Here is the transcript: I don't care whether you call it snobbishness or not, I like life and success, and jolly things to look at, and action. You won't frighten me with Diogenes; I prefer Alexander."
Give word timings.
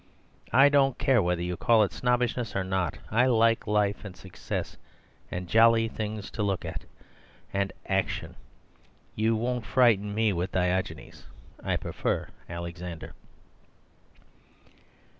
I 0.51 0.67
don't 0.69 0.97
care 0.97 1.21
whether 1.21 1.43
you 1.43 1.55
call 1.55 1.83
it 1.83 1.91
snobbishness 1.93 2.55
or 2.55 2.63
not, 2.63 2.97
I 3.11 3.27
like 3.27 3.67
life 3.67 4.03
and 4.03 4.17
success, 4.17 4.75
and 5.29 5.47
jolly 5.47 5.87
things 5.87 6.31
to 6.31 6.41
look 6.41 6.65
at, 6.65 6.85
and 7.53 7.71
action. 7.87 8.33
You 9.15 9.35
won't 9.35 9.63
frighten 9.63 10.15
me 10.15 10.33
with 10.33 10.53
Diogenes; 10.53 11.27
I 11.63 11.77
prefer 11.77 12.29
Alexander." 12.49 13.13